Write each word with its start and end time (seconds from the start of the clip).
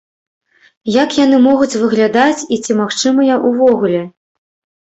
Як 1.03 1.09
яны 1.25 1.37
могуць 1.49 1.79
выглядаць 1.83 2.45
і 2.57 2.59
ці 2.65 2.79
магчымыя 2.81 3.39
ўвогуле? 3.47 4.01